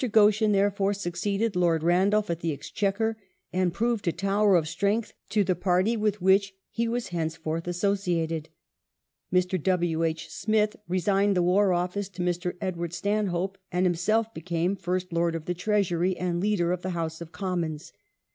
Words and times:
Goschen, 0.11 0.51
therefore, 0.51 0.95
suc 0.95 1.13
ceeded 1.13 1.55
Lord 1.55 1.83
Randolph 1.83 2.31
at 2.31 2.39
the 2.39 2.51
Exchequer 2.51 3.17
and 3.53 3.71
proved 3.71 4.07
a 4.07 4.11
tower 4.11 4.55
of 4.55 4.67
strength 4.67 5.13
to 5.29 5.43
the 5.43 5.53
Party 5.53 5.95
with 5.95 6.19
which 6.19 6.55
he 6.71 6.87
was 6.87 7.09
henceforth 7.09 7.67
associated. 7.67 8.49
Mr. 9.31 9.61
W. 9.61 10.03
H. 10.03 10.27
Smith 10.31 10.75
resigned 10.87 11.37
the 11.37 11.43
War 11.43 11.71
Office 11.71 12.09
to 12.09 12.23
Mr. 12.23 12.55
Edward 12.59 12.93
Stan 12.93 13.27
hope, 13.27 13.59
and 13.71 13.85
himself 13.85 14.33
became 14.33 14.75
First 14.75 15.13
Lord 15.13 15.35
of 15.35 15.45
the 15.45 15.53
Treasury 15.53 16.17
and 16.17 16.39
Leader 16.39 16.71
of 16.71 16.81
the 16.81 16.89
House 16.97 17.21
of 17.21 17.31
Commons. 17.31 17.93